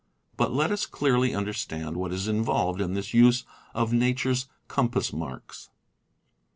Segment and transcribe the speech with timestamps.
[0.35, 5.69] But let us clearly understand what is involved in this use of nature's compass marks.